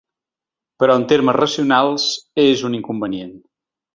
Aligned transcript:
Però 0.83 0.95
en 0.99 1.05
termes 1.11 1.37
racionals 1.39 2.09
és 2.47 2.65
un 2.71 2.79
inconvenient. 2.81 3.35